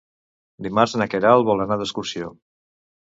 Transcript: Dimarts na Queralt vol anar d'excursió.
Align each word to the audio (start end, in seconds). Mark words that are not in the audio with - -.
Dimarts 0.67 0.95
na 1.01 1.07
Queralt 1.13 1.47
vol 1.53 1.61
anar 1.67 1.77
d'excursió. 1.83 2.33